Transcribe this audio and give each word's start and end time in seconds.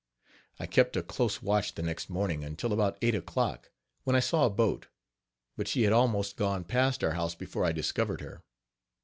I 0.59 0.65
kept 0.65 0.95
a 0.97 1.03
close 1.03 1.43
watch 1.43 1.75
the 1.75 1.83
next 1.83 2.09
morning 2.09 2.43
until 2.43 2.73
about 2.73 2.97
eight 3.03 3.13
o'clock, 3.13 3.69
when 4.03 4.15
I 4.15 4.19
saw 4.19 4.45
a 4.47 4.49
boat, 4.49 4.87
but 5.55 5.67
she 5.67 5.83
had 5.83 5.93
almost 5.93 6.37
gone 6.37 6.63
past 6.63 7.03
our 7.03 7.11
house 7.11 7.35
before 7.35 7.63
I 7.65 7.71
discovered 7.71 8.21
her. 8.21 8.41